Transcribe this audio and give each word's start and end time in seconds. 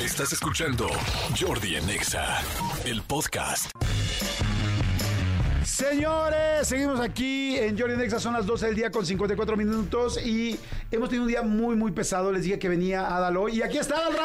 Estás 0.00 0.30
escuchando 0.34 0.88
Jordi 1.40 1.76
en 1.76 1.88
Exa, 1.88 2.42
el 2.84 3.00
podcast. 3.00 3.70
Señores, 5.64 6.68
seguimos 6.68 7.00
aquí 7.00 7.56
en 7.56 7.78
Jordi 7.78 7.96
Nexa, 7.96 8.20
son 8.20 8.34
las 8.34 8.44
12 8.44 8.66
del 8.66 8.74
día 8.74 8.90
con 8.90 9.06
54 9.06 9.56
minutos 9.56 10.20
y 10.22 10.60
hemos 10.90 11.08
tenido 11.08 11.24
un 11.24 11.30
día 11.30 11.40
muy, 11.40 11.76
muy 11.76 11.92
pesado. 11.92 12.30
Les 12.30 12.42
dije 12.42 12.58
que 12.58 12.68
venía 12.68 13.06
Adal 13.06 13.38
hoy 13.38 13.56
y 13.56 13.62
aquí 13.62 13.78
está 13.78 13.96
Adal 13.96 14.16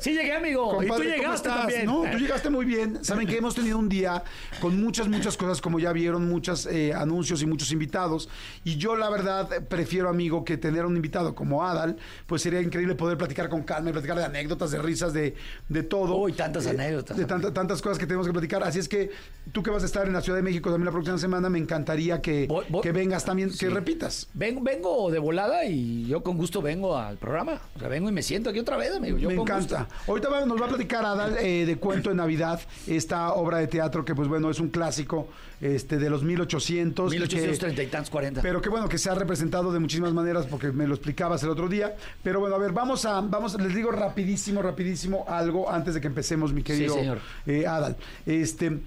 Sí 0.00 0.12
llegué, 0.12 0.32
amigo. 0.32 0.76
Compadre, 0.76 0.84
y 0.84 0.88
tú 0.88 0.94
¿cómo 0.94 1.04
llegaste 1.22 1.48
también. 1.48 1.86
No, 1.86 2.02
tú 2.10 2.18
llegaste 2.18 2.50
muy 2.50 2.64
bien. 2.64 3.04
Saben 3.04 3.26
que 3.26 3.36
hemos 3.36 3.54
tenido 3.54 3.78
un 3.78 3.88
día 3.88 4.22
con 4.60 4.80
muchas, 4.80 5.08
muchas 5.08 5.36
cosas, 5.36 5.60
como 5.60 5.78
ya 5.78 5.92
vieron, 5.92 6.28
muchos 6.28 6.68
anuncios 6.94 7.42
y 7.42 7.46
muchos 7.46 7.70
invitados. 7.72 8.28
Y 8.64 8.76
yo, 8.76 8.96
la 8.96 9.10
verdad, 9.10 9.52
eh, 9.52 9.60
prefiero, 9.60 10.08
amigo, 10.08 10.44
que 10.44 10.56
tener 10.56 10.84
un 10.86 10.96
invitado 10.96 11.34
como 11.34 11.64
Adal, 11.64 11.96
pues 12.26 12.42
sería 12.42 12.60
increíble 12.60 12.94
poder 12.94 13.16
platicar 13.18 13.48
con 13.48 13.62
calma 13.62 13.90
y 13.90 13.92
platicar 13.92 14.16
de 14.18 14.24
anécdotas, 14.24 14.70
de 14.70 14.78
risas, 14.80 15.12
de, 15.12 15.34
de 15.68 15.82
todo. 15.82 16.16
Uy, 16.16 16.32
tantas 16.32 16.66
Eh, 16.66 16.70
anécdotas, 16.70 17.16
De 17.16 17.24
tanta- 17.24 17.52
tantas 17.52 17.80
cosas 17.82 17.98
que 17.98 18.06
tenemos 18.06 18.26
que 18.26 18.32
platicar. 18.32 18.62
Así 18.62 18.78
es 18.78 18.88
que 18.88 19.10
tú 19.52 19.62
que 19.62 19.70
vas 19.70 19.82
a 19.82 19.86
estar 19.86 20.06
en 20.06 20.12
la 20.12 20.20
Ciudad 20.20 20.38
de 20.38 20.42
México 20.42 20.70
también 20.70 20.86
la 20.86 20.92
próxima 20.92 21.18
semana, 21.18 21.48
me 21.48 21.58
encantaría 21.58 22.20
que, 22.20 22.46
Voy- 22.46 22.64
voy- 22.68 22.82
que 22.82 22.92
vengas 22.92 23.24
también, 23.24 23.50
Sí. 23.50 23.58
que 23.60 23.70
repitas. 23.70 24.28
Vengo, 24.34 24.60
vengo 24.62 25.10
de 25.10 25.18
volada 25.18 25.64
y 25.64 26.06
yo 26.06 26.22
con 26.22 26.36
gusto 26.36 26.62
vengo 26.62 26.96
al 26.96 27.16
programa. 27.16 27.60
O 27.76 27.78
sea, 27.78 27.88
vengo 27.88 28.08
y 28.08 28.12
me 28.12 28.22
siento 28.22 28.50
aquí 28.50 28.58
otra 28.58 28.76
vez, 28.76 28.94
amigo. 28.94 29.18
Yo 29.18 29.28
Me 29.28 29.34
encanta. 29.34 29.69
Ahorita 30.06 30.28
va- 30.28 30.44
nos 30.46 30.60
va 30.60 30.66
a 30.66 30.68
platicar 30.68 31.04
Adal 31.04 31.36
eh, 31.38 31.64
de 31.66 31.76
Cuento 31.76 32.10
de 32.10 32.16
Navidad, 32.16 32.60
esta 32.86 33.32
obra 33.34 33.58
de 33.58 33.66
teatro 33.66 34.04
que, 34.04 34.14
pues 34.14 34.28
bueno, 34.28 34.50
es 34.50 34.60
un 34.60 34.68
clásico 34.68 35.28
este, 35.60 35.98
de 35.98 36.08
los 36.10 36.22
1800. 36.22 37.12
y 37.12 37.16
que- 37.16 37.20
1830 37.20 37.82
y 37.82 37.86
tantos, 37.88 38.10
40. 38.10 38.40
Pero 38.42 38.60
que 38.62 38.68
bueno, 38.68 38.88
que 38.88 38.98
se 38.98 39.10
ha 39.10 39.14
representado 39.14 39.72
de 39.72 39.78
muchísimas 39.78 40.12
maneras 40.12 40.46
porque 40.46 40.72
me 40.72 40.86
lo 40.86 40.94
explicabas 40.94 41.42
el 41.42 41.50
otro 41.50 41.68
día. 41.68 41.94
Pero 42.22 42.40
bueno, 42.40 42.56
a 42.56 42.58
ver, 42.58 42.72
vamos 42.72 43.04
a, 43.04 43.20
vamos, 43.20 43.60
les 43.60 43.74
digo 43.74 43.90
rapidísimo, 43.90 44.62
rapidísimo 44.62 45.24
algo 45.28 45.70
antes 45.70 45.94
de 45.94 46.00
que 46.00 46.06
empecemos, 46.06 46.52
mi 46.52 46.62
querido 46.62 46.94
señor. 46.94 47.18
eh, 47.46 47.66
Adal. 47.66 47.96
Este, 48.26 48.78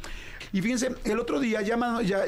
y 0.52 0.62
fíjense, 0.62 0.94
el 1.06 1.18
otro 1.20 1.40
día 1.40 1.62
ya, 1.64 1.78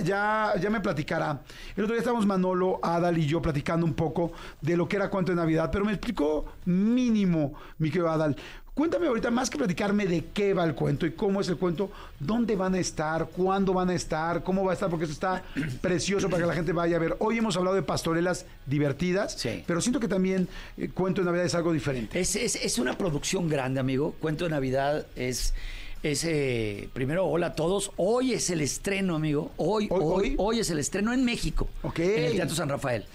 ya, 0.03 0.53
ya 0.59 0.69
me 0.71 0.79
platicará. 0.79 1.41
El 1.77 1.83
otro 1.83 1.93
día 1.93 1.99
estábamos 1.99 2.25
Manolo, 2.25 2.79
Adal 2.81 3.17
y 3.19 3.25
yo 3.27 3.39
platicando 3.41 3.85
un 3.85 3.93
poco 3.93 4.31
de 4.61 4.75
lo 4.77 4.87
que 4.87 4.95
era 4.95 5.09
cuento 5.09 5.31
de 5.31 5.35
Navidad, 5.35 5.69
pero 5.71 5.85
me 5.85 5.91
explicó 5.91 6.45
mínimo, 6.65 7.53
mi 7.77 7.89
querido 7.89 8.09
Adal. 8.09 8.35
Cuéntame 8.75 9.07
ahorita, 9.07 9.31
más 9.31 9.49
que 9.49 9.57
platicarme 9.57 10.05
de 10.05 10.25
qué 10.33 10.53
va 10.53 10.65
el 10.65 10.75
cuento 10.75 11.05
y 11.05 11.11
cómo 11.13 11.39
es 11.39 11.47
el 11.47 11.55
cuento, 11.55 11.89
dónde 12.19 12.57
van 12.57 12.75
a 12.75 12.79
estar, 12.79 13.29
cuándo 13.29 13.73
van 13.73 13.89
a 13.89 13.93
estar, 13.95 14.43
cómo 14.43 14.65
va 14.65 14.71
a 14.71 14.73
estar, 14.73 14.89
porque 14.89 15.05
eso 15.05 15.13
está 15.13 15.43
precioso 15.81 16.29
para 16.29 16.41
que 16.43 16.47
la 16.47 16.53
gente 16.53 16.73
vaya 16.73 16.97
a 16.97 16.99
ver. 16.99 17.15
Hoy 17.19 17.37
hemos 17.37 17.55
hablado 17.55 17.73
de 17.77 17.83
pastorelas 17.83 18.45
divertidas, 18.65 19.31
Sí. 19.39 19.63
pero 19.65 19.79
siento 19.79 20.01
que 20.01 20.09
también 20.09 20.49
eh, 20.77 20.89
cuento 20.89 21.21
de 21.21 21.25
Navidad 21.25 21.45
es 21.45 21.55
algo 21.55 21.71
diferente. 21.71 22.19
Es, 22.19 22.35
es, 22.35 22.57
es 22.57 22.77
una 22.77 22.97
producción 22.97 23.47
grande, 23.47 23.79
amigo. 23.79 24.13
Cuento 24.19 24.43
de 24.43 24.49
Navidad 24.51 25.05
es. 25.15 25.53
Es, 26.05 26.23
eh, 26.23 26.87
primero, 26.93 27.25
hola 27.25 27.47
a 27.47 27.53
todos. 27.55 27.89
Hoy 27.97 28.33
es 28.33 28.51
el 28.51 28.61
estreno, 28.61 29.15
amigo. 29.15 29.51
Hoy, 29.57 29.87
¿Hoy- 29.89 30.35
hoy, 30.37 30.59
es 30.59 30.69
el 30.69 30.77
estreno 30.77 31.11
en 31.13 31.25
México. 31.25 31.67
En 31.97 32.25
el 32.25 32.35
Teatro 32.35 32.55
San 32.55 32.69
Rafael. 32.69 33.05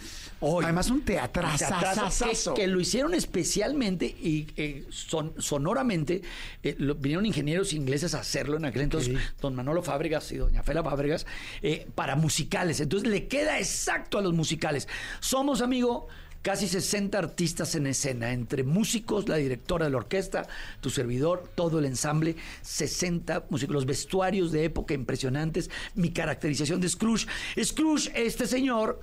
Hoy. 0.40 0.64
Además, 0.64 0.90
un 0.90 1.02
Teatrazo 1.04 2.52
que, 2.54 2.62
que 2.62 2.66
lo 2.66 2.80
hicieron 2.80 3.14
especialmente 3.14 4.06
y 4.06 4.48
eh, 4.56 4.86
son- 4.90 5.34
sonoramente 5.38 6.22
eh, 6.64 6.74
lo- 6.78 6.96
vinieron 6.96 7.26
ingenieros 7.26 7.74
ingleses 7.74 8.16
a 8.16 8.20
hacerlo 8.22 8.56
en 8.56 8.64
aquel 8.64 8.82
entonces, 8.82 9.16
don 9.40 9.54
Manolo 9.54 9.84
Fábregas 9.84 10.32
y 10.32 10.38
doña 10.38 10.64
Fela 10.64 10.82
Fábregas, 10.82 11.26
eh, 11.62 11.86
para 11.94 12.16
musicales. 12.16 12.80
Entonces 12.80 13.08
le 13.08 13.28
queda 13.28 13.60
exacto 13.60 14.18
a 14.18 14.20
los 14.22 14.32
musicales. 14.32 14.88
Somos, 15.20 15.60
amigo, 15.62 16.08
casi 16.42 16.68
60 16.68 17.18
artistas 17.18 17.74
en 17.74 17.86
escena, 17.86 18.32
entre 18.32 18.64
músicos, 18.64 19.28
la 19.28 19.36
directora 19.36 19.86
de 19.86 19.90
la 19.90 19.98
orquesta, 19.98 20.46
tu 20.80 20.90
servidor, 20.90 21.50
todo 21.54 21.78
el 21.78 21.84
ensamble, 21.84 22.36
60 22.62 23.44
músicos, 23.50 23.74
los 23.74 23.86
vestuarios 23.86 24.52
de 24.52 24.64
época 24.64 24.94
impresionantes, 24.94 25.70
mi 25.94 26.10
caracterización 26.10 26.80
de 26.80 26.88
Scrooge. 26.88 27.26
Scrooge, 27.62 28.10
este 28.14 28.46
señor 28.46 29.00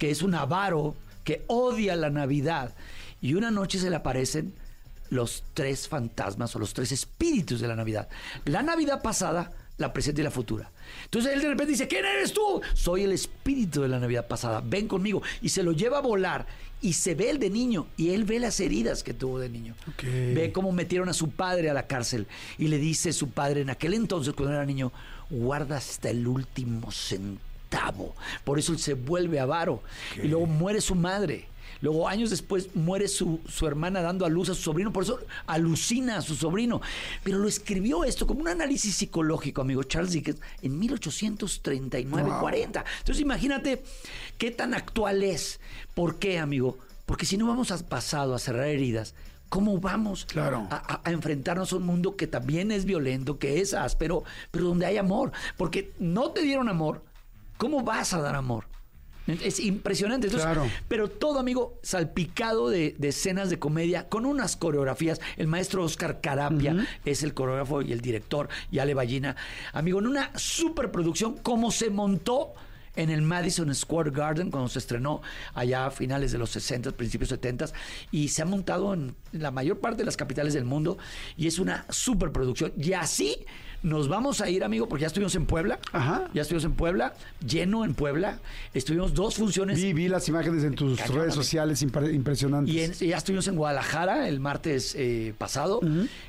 que 0.00 0.10
es 0.10 0.22
un 0.22 0.34
avaro, 0.34 0.96
que 1.22 1.44
odia 1.46 1.94
la 1.94 2.08
Navidad, 2.08 2.74
y 3.20 3.34
una 3.34 3.50
noche 3.50 3.78
se 3.78 3.90
le 3.90 3.96
aparecen 3.96 4.54
los 5.10 5.44
tres 5.52 5.86
fantasmas 5.86 6.56
o 6.56 6.58
los 6.58 6.72
tres 6.72 6.90
espíritus 6.90 7.60
de 7.60 7.68
la 7.68 7.76
Navidad. 7.76 8.08
La 8.46 8.62
Navidad 8.62 9.02
pasada, 9.02 9.52
la 9.80 9.92
presente 9.92 10.20
y 10.20 10.24
la 10.24 10.30
futura. 10.30 10.70
Entonces 11.04 11.32
él 11.32 11.40
de 11.40 11.48
repente 11.48 11.72
dice, 11.72 11.88
¿quién 11.88 12.04
eres 12.04 12.32
tú? 12.32 12.60
Soy 12.74 13.02
el 13.02 13.12
espíritu 13.12 13.82
de 13.82 13.88
la 13.88 13.98
Navidad 13.98 14.28
pasada, 14.28 14.62
ven 14.64 14.86
conmigo. 14.86 15.22
Y 15.40 15.48
se 15.48 15.62
lo 15.62 15.72
lleva 15.72 15.98
a 15.98 16.02
volar 16.02 16.46
y 16.82 16.92
se 16.92 17.14
ve 17.14 17.30
el 17.30 17.38
de 17.38 17.50
niño 17.50 17.86
y 17.96 18.10
él 18.10 18.24
ve 18.24 18.38
las 18.38 18.60
heridas 18.60 19.02
que 19.02 19.14
tuvo 19.14 19.38
de 19.38 19.48
niño. 19.48 19.74
Ve 20.02 20.52
cómo 20.52 20.70
metieron 20.70 21.08
a 21.08 21.14
su 21.14 21.30
padre 21.30 21.70
a 21.70 21.74
la 21.74 21.86
cárcel 21.86 22.26
y 22.58 22.68
le 22.68 22.78
dice 22.78 23.12
su 23.12 23.30
padre 23.30 23.62
en 23.62 23.70
aquel 23.70 23.94
entonces 23.94 24.34
cuando 24.34 24.54
era 24.54 24.66
niño, 24.66 24.92
guarda 25.30 25.78
hasta 25.78 26.10
el 26.10 26.26
último 26.26 26.92
centavo. 26.92 27.49
Por 28.44 28.58
eso 28.58 28.72
él 28.72 28.78
se 28.78 28.94
vuelve 28.94 29.40
avaro 29.40 29.82
y 30.22 30.28
luego 30.28 30.46
muere 30.46 30.80
su 30.80 30.94
madre. 30.94 31.46
Luego, 31.82 32.06
años 32.08 32.28
después, 32.28 32.74
muere 32.76 33.08
su, 33.08 33.40
su 33.48 33.66
hermana 33.66 34.02
dando 34.02 34.26
a 34.26 34.28
luz 34.28 34.50
a 34.50 34.54
su 34.54 34.60
sobrino, 34.60 34.92
por 34.92 35.04
eso 35.04 35.18
alucina 35.46 36.18
a 36.18 36.20
su 36.20 36.34
sobrino. 36.36 36.82
Pero 37.24 37.38
lo 37.38 37.48
escribió 37.48 38.04
esto 38.04 38.26
como 38.26 38.40
un 38.40 38.48
análisis 38.48 38.96
psicológico, 38.96 39.62
amigo 39.62 39.82
Charles 39.84 40.12
Dickens, 40.12 40.40
en 40.60 40.78
1839-40. 40.78 42.84
Entonces, 42.98 43.20
imagínate 43.20 43.82
qué 44.36 44.50
tan 44.50 44.74
actual 44.74 45.22
es. 45.22 45.58
¿Por 45.94 46.18
qué, 46.18 46.38
amigo? 46.38 46.78
Porque 47.06 47.24
si 47.26 47.36
no 47.38 47.46
vamos 47.46 47.70
al 47.70 47.84
pasado 47.84 48.34
a 48.34 48.38
cerrar 48.38 48.66
heridas, 48.66 49.14
¿cómo 49.48 49.78
vamos 49.78 50.26
Claro. 50.26 50.66
a- 50.70 51.00
a 51.02 51.10
enfrentarnos 51.10 51.72
a 51.72 51.76
un 51.76 51.84
mundo 51.84 52.14
que 52.14 52.26
también 52.26 52.70
es 52.72 52.84
violento, 52.84 53.38
que 53.38 53.60
es 53.60 53.72
áspero, 53.74 54.22
pero 54.50 54.66
donde 54.66 54.84
hay 54.86 54.98
amor? 54.98 55.32
Porque 55.56 55.92
no 55.98 56.30
te 56.30 56.42
dieron 56.42 56.68
amor, 56.68 57.02
¿cómo 57.60 57.82
vas 57.82 58.14
a 58.14 58.22
dar 58.22 58.34
amor? 58.34 58.64
Es 59.26 59.60
impresionante. 59.60 60.26
Entonces, 60.26 60.46
Claro. 60.46 60.68
Pero 60.88 61.08
todo, 61.08 61.38
amigo, 61.38 61.78
salpicado 61.82 62.70
de, 62.70 62.96
de 62.98 63.08
escenas 63.08 63.50
de 63.50 63.58
comedia 63.58 64.08
con 64.08 64.24
unas 64.24 64.56
coreografías. 64.56 65.20
El 65.36 65.46
maestro 65.46 65.84
Oscar 65.84 66.20
Carapia 66.20 66.88
es 67.04 67.22
el 67.22 67.34
coreógrafo 67.34 67.82
y 67.82 67.92
el 67.92 68.00
director, 68.00 68.48
y 68.72 68.78
Ale 68.78 68.94
Ballina. 68.94 69.36
Amigo, 69.72 70.00
en 70.00 70.06
una 70.06 70.32
superproducción, 70.36 71.36
como 71.36 71.70
se 71.70 71.90
montó 71.90 72.54
en 72.96 73.10
el 73.10 73.22
Madison 73.22 73.72
Square 73.72 74.10
Garden 74.10 74.50
cuando 74.50 74.68
se 74.68 74.80
estrenó 74.80 75.22
allá 75.54 75.86
a 75.86 75.90
finales 75.90 76.32
de 76.32 76.38
los 76.38 76.50
60, 76.50 76.90
principios 76.92 77.28
70 77.28 77.66
y 78.10 78.28
se 78.28 78.42
ha 78.42 78.44
montado 78.46 78.92
en 78.94 79.14
la 79.32 79.50
mayor 79.50 79.78
parte 79.78 79.98
de 79.98 80.06
las 80.06 80.16
capitales 80.16 80.54
del 80.54 80.64
mundo 80.64 80.98
y 81.36 81.46
es 81.46 81.58
una 81.58 81.84
superproducción. 81.88 82.72
Y 82.76 82.94
así 82.94 83.36
nos 83.82 84.08
vamos 84.08 84.40
a 84.40 84.48
ir, 84.50 84.62
amigo, 84.64 84.88
porque 84.88 85.02
ya 85.02 85.06
estuvimos 85.06 85.34
en 85.34 85.46
Puebla. 85.46 85.78
Ajá. 85.92 86.28
Ya 86.34 86.42
estuvimos 86.42 86.64
en 86.64 86.72
Puebla, 86.72 87.14
lleno 87.46 87.84
en 87.84 87.94
Puebla. 87.94 88.38
Estuvimos 88.74 89.14
dos 89.14 89.36
funciones 89.36 89.76
Vi, 89.80 89.92
vi 89.92 90.08
las 90.08 90.28
imágenes 90.28 90.64
en 90.64 90.74
tus 90.74 90.98
redes 91.08 91.34
sociales 91.34 91.82
impre- 91.84 92.12
impresionantes. 92.14 92.74
y 92.74 92.80
en- 92.80 92.92
ya 92.92 93.16
estuvimos 93.16 93.46
en 93.48 93.56
Guadalajara 93.56 94.28
el 94.28 94.40
martes 94.40 94.94
eh, 94.98 95.34
pasado, 95.38 95.80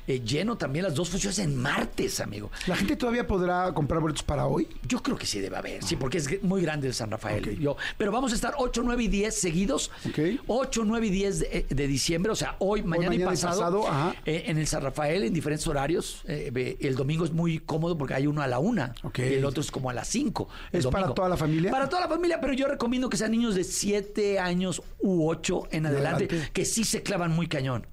eh, 0.06 0.20
lleno 0.24 0.56
también 0.56 0.84
las 0.84 0.94
dos 0.94 1.10
funciones 1.10 1.38
en 1.38 1.56
martes, 1.56 2.20
amigo. 2.20 2.50
¿La 2.66 2.76
gente 2.76 2.96
todavía 2.96 3.26
podrá 3.26 3.72
comprar 3.74 4.00
boletos 4.00 4.22
para 4.22 4.46
hoy? 4.46 4.68
Yo 4.88 5.02
creo 5.02 5.16
que 5.16 5.26
sí 5.26 5.40
debe 5.40 5.56
haber, 5.56 5.82
sí, 5.82 5.96
porque 5.96 6.18
es 6.18 6.42
muy 6.42 6.62
grande 6.62 6.88
el 6.88 6.94
San 6.94 7.10
Rafael. 7.10 7.42
Ok. 7.48 7.58
Yo, 7.60 7.76
pero 7.98 8.12
vamos 8.12 8.32
a 8.32 8.34
estar 8.34 8.54
8, 8.58 8.82
9 8.84 9.04
y 9.04 9.08
10 9.08 9.34
seguidos. 9.34 9.90
Ok. 10.08 10.18
8, 10.46 10.82
9 10.84 11.06
y 11.06 11.10
10 11.10 11.38
de, 11.40 11.66
de 11.68 11.86
diciembre, 11.86 12.32
o 12.32 12.36
sea, 12.36 12.56
hoy, 12.60 12.82
mañana, 12.82 13.08
mañana 13.10 13.14
y 13.14 13.22
y 13.22 13.30
pasado, 13.30 13.58
pasado, 13.82 13.88
ajá. 13.88 14.14
eh, 14.24 14.44
en 14.46 14.58
el 14.58 14.66
San 14.66 14.82
Rafael 14.82 15.24
en 15.24 15.32
diferentes 15.34 15.66
horarios. 15.66 16.22
Eh, 16.26 16.76
el 16.80 16.94
domingo 16.94 17.24
es 17.24 17.32
muy 17.32 17.41
cómodo 17.58 17.96
porque 17.96 18.14
hay 18.14 18.26
uno 18.26 18.42
a 18.42 18.46
la 18.46 18.58
una 18.58 18.94
y 19.16 19.22
el 19.22 19.44
otro 19.44 19.60
es 19.60 19.70
como 19.70 19.90
a 19.90 19.94
las 19.94 20.08
5. 20.08 20.48
¿Es 20.72 20.86
para 20.86 21.12
toda 21.14 21.28
la 21.28 21.36
familia? 21.36 21.70
Para 21.70 21.88
toda 21.88 22.02
la 22.02 22.08
familia, 22.08 22.40
pero 22.40 22.52
yo 22.52 22.68
recomiendo 22.68 23.08
que 23.08 23.16
sean 23.16 23.32
niños 23.32 23.54
de 23.54 23.64
7 23.64 24.38
años 24.38 24.82
u 25.00 25.28
8 25.28 25.68
en 25.70 25.86
adelante, 25.86 26.24
adelante. 26.24 26.50
que 26.52 26.64
sí 26.64 26.84
se 26.84 27.02
clavan 27.02 27.32
muy 27.32 27.46
cañón. 27.46 27.86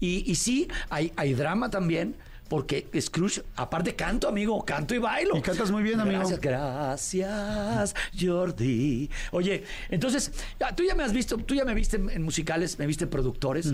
Y, 0.00 0.30
y 0.30 0.34
sí, 0.34 0.68
hay, 0.90 1.12
hay 1.16 1.34
drama 1.34 1.70
también. 1.70 2.16
Porque 2.48 2.86
Scrooge, 3.00 3.42
aparte 3.56 3.96
canto, 3.96 4.28
amigo, 4.28 4.62
canto 4.64 4.94
y 4.94 4.98
bailo. 4.98 5.36
Y 5.36 5.40
cantas 5.40 5.70
muy 5.70 5.82
bien, 5.82 5.98
amigo. 5.98 6.18
Gracias, 6.18 6.40
gracias, 6.40 7.94
Jordi. 8.20 9.10
Oye, 9.32 9.64
entonces, 9.88 10.30
ya, 10.60 10.76
tú 10.76 10.84
ya 10.84 10.94
me 10.94 11.04
has 11.04 11.12
visto, 11.14 11.38
tú 11.38 11.54
ya 11.54 11.64
me 11.64 11.72
viste 11.74 11.96
en, 11.96 12.10
en 12.10 12.22
musicales, 12.22 12.78
me 12.78 12.86
viste 12.86 13.04
en 13.04 13.10
productores. 13.10 13.72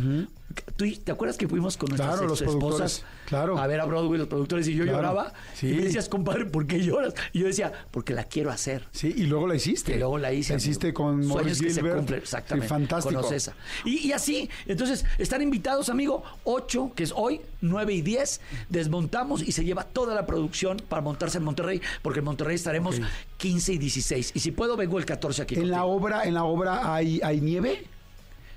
¿Tú, 0.77 0.85
¿Te 1.05 1.13
acuerdas 1.13 1.37
que 1.37 1.47
fuimos 1.47 1.77
con 1.77 1.91
nuestras 1.91 2.11
Claro, 2.17 2.29
los 2.29 2.41
esposas 2.43 3.05
claro. 3.27 3.59
a 3.59 3.67
ver 3.67 3.81
a 3.81 3.85
Broadway, 3.85 4.19
los 4.19 4.27
productores, 4.29 4.67
y 4.67 4.75
yo 4.75 4.83
Claro, 4.85 4.99
lloraba? 4.99 5.33
sí. 5.55 5.69
Y 5.69 5.75
me 5.75 5.83
decías, 5.83 6.09
compadre, 6.09 6.47
¿por 6.47 6.67
qué 6.67 6.81
lloras? 6.83 7.15
Y 7.33 7.41
yo 7.41 7.47
decía, 7.47 7.73
porque 7.91 8.15
la 8.15 8.25
quiero 8.25 8.51
hacer. 8.51 8.87
Sí, 8.91 9.13
y 9.17 9.25
luego 9.25 9.47
la 9.47 9.55
hiciste. 9.55 9.93
Que 9.93 9.99
luego 9.99 10.19
la 10.19 10.33
hice. 10.33 10.55
La 10.55 10.59
hiciste 10.59 10.93
con 10.95 11.23
Sueños 11.23 11.35
Maurice 11.37 11.65
que 11.65 11.71
se 11.71 11.81
Gilbert. 11.81 11.97
cumplen, 11.99 12.21
exactamente. 12.21 12.67
Sí, 12.67 12.69
fantástico. 12.69 13.15
Con 13.15 13.25
Ocesa. 13.25 13.53
Y, 13.85 14.09
y 14.09 14.13
así, 14.13 14.49
entonces, 14.67 15.05
están 15.19 15.43
invitados, 15.43 15.89
amigo, 15.89 16.23
8, 16.45 16.93
que 16.97 17.03
es 17.05 17.13
hoy, 17.15 17.41
9 17.61 17.93
y 17.95 18.03
10, 18.03 18.41
desmontamos 18.71 19.43
y 19.43 19.53
se 19.53 19.65
lleva 19.65 19.85
toda 19.85 20.15
la 20.15 20.27
producción 20.27 20.79
para 20.89 21.03
montarse 21.03 21.39
en 21.39 21.45
Monterrey, 21.45 21.81
porque 22.03 22.21
en 22.21 22.25
Monterrey 22.25 22.57
estaremos 22.57 22.99
Ok. 22.99 23.05
15 23.37 23.73
y 23.75 23.79
16. 23.79 24.33
Y 24.35 24.41
si 24.41 24.51
puedo, 24.51 24.77
vengo 24.77 24.99
el 24.99 25.05
14 25.05 25.43
aquí. 25.43 25.55
En 25.55 25.71
la 25.71 25.85
obra, 25.85 26.25
en 26.25 26.35
la 26.35 26.45
obra 26.45 26.95
hay, 26.95 27.21
hay 27.23 27.41
nieve. 27.41 27.87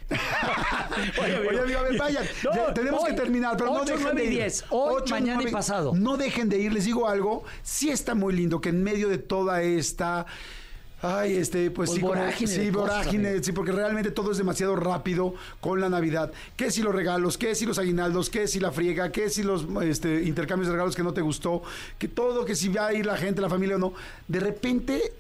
Oye, 1.21 1.59
amigo, 1.59 1.79
a 1.79 1.83
ver, 1.83 1.97
vayan. 1.97 2.25
No, 2.43 2.53
Ya 2.53 2.73
tenemos 2.73 3.03
hoy, 3.03 3.11
que 3.11 3.15
terminar, 3.15 3.57
pero 3.57 3.71
no 3.71 3.81
8, 3.81 3.85
dejen 3.85 4.03
9 4.03 4.21
de 4.21 4.25
ir. 4.27 4.31
10. 4.33 4.65
Hoy, 4.69 4.93
8, 5.01 5.13
mañana 5.13 5.41
y 5.41 5.45
9, 5.45 5.51
pasado. 5.51 5.93
No 5.95 6.17
dejen 6.17 6.49
de 6.49 6.59
ir, 6.59 6.73
les 6.73 6.85
digo 6.85 7.07
algo. 7.07 7.43
Sí 7.61 7.89
está 7.89 8.15
muy 8.15 8.33
lindo 8.33 8.61
que 8.61 8.69
en 8.69 8.83
medio 8.83 9.09
de 9.09 9.17
toda 9.17 9.61
esta... 9.61 10.25
Ay, 11.05 11.35
este, 11.35 11.69
pues, 11.69 11.89
Pues 11.89 11.99
sí, 11.99 12.01
vorágine 12.01 12.49
sí, 12.49 12.71
vorágine, 12.71 13.43
sí, 13.43 13.51
porque 13.51 13.73
realmente 13.73 14.09
todo 14.09 14.31
es 14.31 14.37
demasiado 14.37 14.77
rápido 14.77 15.33
con 15.59 15.81
la 15.81 15.89
Navidad. 15.89 16.31
¿Qué 16.55 16.71
si 16.71 16.81
los 16.81 16.95
regalos? 16.95 17.37
¿Qué 17.37 17.55
si 17.55 17.65
los 17.65 17.77
aguinaldos? 17.77 18.29
¿Qué 18.29 18.47
si 18.47 18.61
la 18.61 18.71
friega? 18.71 19.11
¿Qué 19.11 19.29
si 19.29 19.43
los 19.43 19.65
este, 19.81 20.23
intercambios 20.23 20.67
de 20.67 20.71
regalos 20.71 20.95
que 20.95 21.03
no 21.03 21.13
te 21.13 21.19
gustó? 21.19 21.61
Que 21.97 22.07
todo, 22.07 22.45
que 22.45 22.55
si 22.55 22.69
va 22.69 22.87
a 22.87 22.93
ir 22.93 23.05
la 23.05 23.17
gente, 23.17 23.41
la 23.41 23.49
familia 23.49 23.75
o 23.75 23.79
no. 23.79 23.93
De 24.29 24.39
repente 24.39 25.11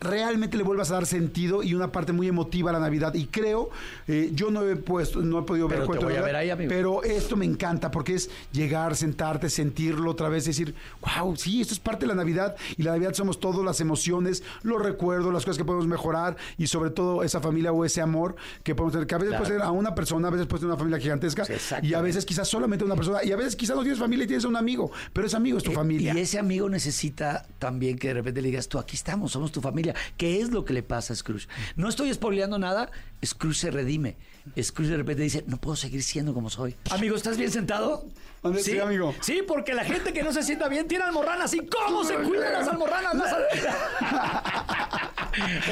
realmente 0.00 0.56
le 0.56 0.62
vuelvas 0.62 0.90
a 0.90 0.94
dar 0.94 1.06
sentido 1.06 1.62
y 1.62 1.74
una 1.74 1.90
parte 1.90 2.12
muy 2.12 2.28
emotiva 2.28 2.70
a 2.70 2.72
la 2.72 2.78
Navidad. 2.80 3.14
Y 3.14 3.26
creo, 3.26 3.70
eh, 4.06 4.30
yo 4.32 4.50
no 4.50 4.62
he 4.68 4.76
puesto, 4.76 5.20
no 5.22 5.40
he 5.40 5.42
podido 5.42 5.66
ver 5.68 5.78
Pero 5.78 5.82
te 5.82 5.86
Cuento 5.88 6.06
de 6.06 6.12
voy 6.12 6.18
a 6.18 6.20
Navidad, 6.20 6.26
ver 6.26 6.36
ahí, 6.36 6.50
amigo. 6.50 6.68
pero 6.68 7.02
esto 7.02 7.36
me 7.36 7.44
encanta 7.44 7.90
porque 7.90 8.14
es 8.14 8.30
llegar, 8.52 8.94
sentarte, 8.96 9.50
sentirlo 9.50 10.10
otra 10.10 10.28
vez, 10.28 10.44
decir, 10.44 10.74
wow, 11.00 11.34
sí, 11.36 11.60
esto 11.60 11.74
es 11.74 11.80
parte 11.80 12.06
de 12.06 12.08
la 12.08 12.14
Navidad 12.14 12.54
y 12.76 12.82
la 12.82 12.92
Navidad 12.92 13.14
somos 13.14 13.40
todas 13.40 13.64
las 13.64 13.80
emociones, 13.80 14.42
los 14.62 14.80
recuerdos, 14.82 15.32
las 15.32 15.44
cosas 15.44 15.58
que 15.58 15.64
podemos 15.64 15.86
mejorar 15.88 16.36
y 16.56 16.66
sobre 16.68 16.90
todo 16.90 17.22
esa 17.24 17.40
familia 17.40 17.72
o 17.72 17.84
ese 17.84 18.00
amor 18.00 18.36
que 18.62 18.74
podemos 18.74 18.92
tener, 18.92 19.06
que 19.06 19.14
a 19.14 19.18
veces 19.18 19.30
Claro. 19.30 19.44
puede 19.44 19.58
ser 19.58 19.66
a 19.66 19.70
una 19.72 19.94
persona, 19.94 20.28
a 20.28 20.30
veces 20.30 20.46
puede 20.46 20.60
ser 20.60 20.68
una 20.68 20.76
familia 20.78 20.98
gigantesca 21.00 21.44
Sí, 21.44 21.52
y 21.82 21.94
a 21.94 22.00
veces 22.00 22.24
quizás 22.24 22.46
solamente 22.48 22.84
una 22.84 22.94
persona 22.94 23.24
y 23.24 23.32
a 23.32 23.36
veces 23.36 23.56
quizás 23.56 23.74
no 23.76 23.82
tienes 23.82 23.98
familia 23.98 24.24
y 24.24 24.26
tienes 24.28 24.44
un 24.44 24.56
amigo, 24.56 24.90
pero 25.12 25.26
ese 25.26 25.36
amigo 25.36 25.58
es 25.58 25.64
tu 25.64 25.72
Eh, 25.72 25.74
familia. 25.74 26.14
Y 26.14 26.18
ese 26.20 26.38
amigo 26.38 26.68
necesita 26.68 27.46
también 27.58 27.98
que 27.98 28.08
de 28.08 28.14
repente 28.14 28.40
le 28.42 28.48
digas, 28.48 28.68
tú 28.68 28.78
aquí 28.78 28.94
estamos, 28.96 29.32
somos 29.32 29.50
tu 29.52 29.60
familia. 29.60 29.87
¿Qué 30.16 30.40
es 30.40 30.50
lo 30.50 30.64
que 30.64 30.72
le 30.72 30.82
pasa 30.82 31.12
a 31.12 31.16
Scrooge? 31.16 31.48
No 31.76 31.88
estoy 31.88 32.12
spoileando 32.12 32.58
nada, 32.58 32.90
Scrooge 33.24 33.58
se 33.58 33.70
redime. 33.70 34.16
Scrooge 34.60 34.90
de 34.90 34.96
repente 34.96 35.22
dice, 35.22 35.44
no 35.46 35.58
puedo 35.58 35.76
seguir 35.76 36.02
siendo 36.02 36.32
como 36.34 36.48
soy. 36.50 36.74
Amigo, 36.90 37.16
¿estás 37.16 37.36
bien 37.36 37.50
sentado? 37.50 38.06
¿Dónde? 38.42 38.62
Sí, 38.62 38.78
amigo. 38.78 39.14
Sí, 39.20 39.42
porque 39.46 39.74
la 39.74 39.84
gente 39.84 40.12
que 40.12 40.22
no 40.22 40.32
se 40.32 40.42
sienta 40.42 40.68
bien 40.68 40.86
tiene 40.88 41.04
almorranas. 41.04 41.52
¿Y 41.54 41.66
cómo 41.66 42.04
se 42.04 42.14
cuidan 42.14 42.52
las 42.52 42.68
almorranas? 42.68 43.14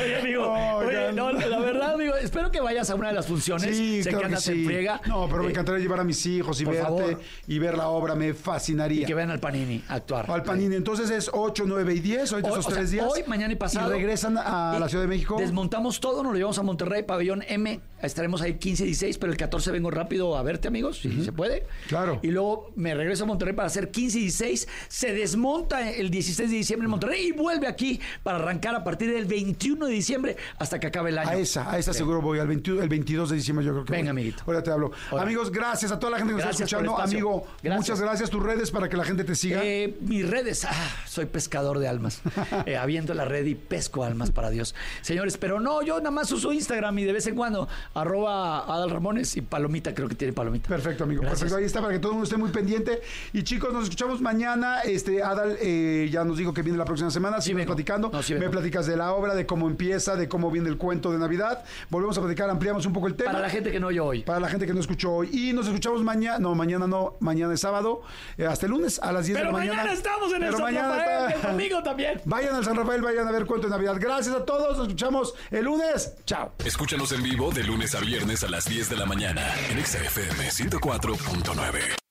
Oye, 0.01 0.17
amigo, 0.21 0.53
oye, 0.77 0.87
Oigan. 0.99 1.17
no, 1.17 1.33
la 1.33 1.59
verdad, 1.59 1.95
amigo, 1.95 2.15
espero 2.17 2.51
que 2.53 2.56
vayas 2.67 2.91
a 2.91 2.95
una 2.97 3.09
de 3.09 3.15
las 3.15 3.27
funciones. 3.27 3.77
Sí, 3.77 4.03
sé 4.03 4.11
claro 4.11 4.19
que 4.19 4.23
que 4.23 4.27
andas 4.27 4.43
sí. 4.45 4.53
en 4.53 4.65
friega. 4.67 5.01
No, 5.07 5.27
pero 5.29 5.43
me 5.43 5.47
Eh, 5.49 5.51
encantaría 5.51 5.81
llevar 5.81 6.01
a 6.01 6.05
mis 6.05 6.27
hijos 6.27 6.61
y 6.61 6.65
verte 6.65 6.83
favor. 6.83 7.21
y 7.47 7.59
ver 7.59 7.77
la 7.79 7.89
obra, 7.89 8.15
me 8.15 8.35
fascinaría. 8.35 9.03
Y 9.03 9.07
que 9.07 9.15
vean 9.15 9.31
al 9.31 9.39
Panini 9.41 9.83
actuar. 9.89 10.31
Al 10.31 10.43
Panini. 10.43 10.75
Entonces 10.77 11.11
es 11.11 11.31
8, 11.33 11.65
9 11.67 11.95
y 11.95 12.01
10, 12.01 12.33
ahorita 12.33 12.49
Hoy, 12.51 12.59
esos 12.59 12.67
sea, 12.67 12.75
tres 12.75 12.91
días. 12.91 13.07
Hoy, 13.09 13.23
mañana 13.27 13.53
y 13.53 13.57
pasado. 13.57 13.89
Y 13.91 13.93
regresan 13.99 14.37
a 14.39 14.75
Y 14.77 14.81
la 14.81 14.89
Ciudad 14.89 15.05
de 15.05 15.09
México. 15.09 15.37
Desmontamos 15.39 16.01
todo, 16.01 16.23
nos 16.23 16.33
lo 16.33 16.39
llevamos 16.39 16.59
a 16.59 16.63
Monterrey, 16.63 17.03
pabellón 17.05 17.43
M. 17.47 17.81
Estaremos 18.03 18.43
ahí 18.43 18.55
15 18.55 18.83
y 18.83 18.87
16, 18.87 19.19
pero 19.19 19.33
el 19.33 19.39
14 19.39 19.71
vengo 19.71 19.91
rápido 19.91 20.37
a 20.37 20.43
verte, 20.43 20.69
amigos, 20.69 20.99
si 21.01 21.25
se 21.25 21.33
puede. 21.33 21.67
Claro. 21.89 22.19
Y 22.23 22.29
luego 22.29 22.73
me 22.77 22.95
regreso 22.95 23.25
a 23.25 23.27
Monterrey 23.27 23.55
para 23.55 23.67
hacer 23.69 23.91
15 23.91 24.19
y 24.19 24.23
16. 24.23 24.69
Se 24.89 25.13
desmonta 25.13 25.91
el 25.91 26.11
16 26.11 26.51
de 26.51 26.57
diciembre 26.57 26.87
en 26.87 26.91
Monterrey 26.91 27.29
y 27.29 27.33
vuelve 27.33 27.67
aquí 27.67 28.01
para 28.23 28.39
arrancar 28.39 28.75
a 28.75 28.83
partir 28.85 29.13
del 29.13 29.25
21 29.27 29.87
de 29.87 29.93
diciembre 29.93 30.37
hasta 30.59 30.79
que 30.81 30.87
acabe 30.89 31.11
el 31.11 31.19
año. 31.19 31.31
A 31.31 31.37
esa, 31.37 31.71
a 31.71 31.79
esa 31.79 31.93
seguro 31.93 32.21
voy, 32.21 32.39
al 32.39 32.47
21, 32.49 32.56
el 32.65 32.89
22 32.89 33.31
de 33.31 33.37
diciembre 33.37 33.65
yo 33.65 33.73
creo 33.73 33.85
que 33.85 33.93
Venga, 33.93 34.13
voy. 34.13 34.23
amiguito. 34.23 34.43
Ahora 34.47 34.63
te 34.63 34.71
hablo. 34.71 34.91
Hola. 35.11 35.23
Amigos, 35.23 35.51
gracias 35.51 35.91
a 35.93 35.99
toda 35.99 36.13
la 36.13 36.19
gente 36.19 36.33
que 36.35 36.39
nos 36.43 36.51
está 36.51 36.65
escuchando. 36.65 36.99
Amigo, 36.99 37.47
Gracias. 37.63 37.77
muchas 37.77 38.01
gracias. 38.01 38.31
Tus 38.31 38.43
redes 38.43 38.71
para 38.71 38.89
que 38.89 38.97
la 38.97 39.05
gente 39.05 39.25
te 39.25 39.35
siga. 39.35 39.61
Eh, 39.65 39.97
mis 40.01 40.29
redes, 40.29 40.65
ah, 40.65 40.73
soy 41.07 41.27
pescador 41.27 41.79
de 41.79 41.89
almas. 41.89 42.23
Eh, 42.67 42.77
aviento 42.77 43.13
la 43.15 43.25
red 43.25 43.45
y 43.47 43.55
pesco 43.55 44.03
almas 44.03 44.31
para 44.31 44.51
Dios. 44.51 44.75
Señores, 45.03 45.37
pero 45.37 45.61
no, 45.61 45.83
yo 45.83 45.99
nada 45.99 46.11
más 46.11 46.33
uso 46.33 46.53
Instagram 46.53 46.99
y 46.99 47.05
de 47.05 47.13
vez 47.13 47.27
en 47.27 47.35
cuando 47.37 47.69
arroba 47.95 48.61
Adal 48.73 48.91
Ramones 48.91 49.37
y 49.37 49.41
Palomita, 49.43 49.95
creo 49.95 50.09
que 50.09 50.15
tiene 50.15 50.33
Palomita. 50.33 50.69
Perfecto, 50.69 51.05
amigo. 51.05 51.21
Gracias. 51.23 51.41
Perfecto. 51.41 51.59
Ahí 51.59 51.65
está 51.65 51.81
para 51.81 51.93
que 51.93 51.99
todo 51.99 52.13
el 52.13 52.15
mundo 52.15 52.25
esté 52.25 52.37
muy 52.37 52.51
pendiente. 52.51 53.01
Y 53.33 53.43
chicos, 53.43 53.73
nos 53.73 53.85
escuchamos 53.85 54.21
mañana. 54.21 54.81
Este, 54.83 55.23
Adal 55.23 55.57
eh, 55.61 56.09
ya 56.11 56.25
nos 56.25 56.39
dijo 56.39 56.53
que 56.53 56.63
viene 56.63 56.79
la 56.79 56.85
próxima 56.85 57.11
semana. 57.11 57.41
Sí 57.41 57.55
platicando. 57.55 58.11
No, 58.13 58.23
sí 58.23 58.35
Me 58.35 58.49
platicas 58.49 58.87
de 58.87 58.97
la 58.97 59.13
obra, 59.13 59.35
de 59.35 59.47
cómo 59.47 59.69
empieza, 59.69 60.17
de 60.17 60.29
cómo 60.29 60.51
viene 60.51 60.69
el 60.69 60.77
cuento 60.77 61.13
de 61.13 61.19
Navidad. 61.19 61.65
Volvemos 61.91 62.17
a 62.19 62.21
platicar, 62.21 62.46
ampliamos 62.53 62.87
un 62.87 62.93
poco 62.93 63.07
el 63.07 63.15
tema. 63.15 63.33
Para 63.33 63.43
la 63.45 63.51
gente 63.51 63.71
que 63.73 63.81
no 63.81 63.89
oyó 63.89 64.07
hoy. 64.07 64.23
Para 64.23 64.41
la 64.41 64.49
gente 64.49 64.67
que 64.67 64.73
no 64.75 64.81
escuchó 64.81 65.13
hoy. 65.13 65.31
Y 65.33 65.53
nos 65.53 65.67
escuchamos 65.67 66.03
mañana. 66.03 66.39
No, 66.39 66.55
mañana 66.55 66.87
no. 66.87 67.17
Mañana 67.21 67.55
es 67.55 67.61
sábado. 67.61 68.03
eh, 68.39 68.47
hasta 68.47 68.67
el 68.67 68.73
lunes 68.73 68.99
a 69.03 69.13
las 69.13 69.27
10 69.27 69.39
Pero 69.39 69.49
de 69.49 69.53
la 69.53 69.59
mañana. 69.59 69.77
mañana 69.79 69.93
estamos 69.97 70.29
en 70.33 70.43
el 70.43 70.49
Pero 70.49 70.57
San 70.57 70.63
mañana 70.65 70.89
Rafael, 70.97 71.33
está- 71.35 71.49
el 71.51 71.57
domingo 71.57 71.83
también. 71.83 72.21
Vayan 72.25 72.55
al 72.55 72.65
San 72.65 72.77
Rafael, 72.77 73.03
vayan 73.03 73.29
a 73.29 73.33
ver 73.33 73.47
cuento 73.47 73.67
de 73.69 73.73
Navidad. 73.73 73.97
Gracias 73.99 74.35
a 74.35 74.45
todos. 74.45 74.77
Nos 74.79 74.87
escuchamos 74.89 75.35
el 75.51 75.65
lunes. 75.65 76.15
Chao. 76.25 76.53
Escúchanos 76.65 77.13
en 77.13 77.23
vivo 77.23 77.51
de 77.51 77.65
lunes 77.65 77.95
a 77.95 78.01
viernes 78.01 78.43
a 78.45 78.49
las 78.49 78.65
10 78.67 78.89
de 78.91 78.97
la 78.97 79.07
mañana 79.07 79.43
en 79.71 79.85
XFM 79.85 80.51
104.9. 80.51 82.06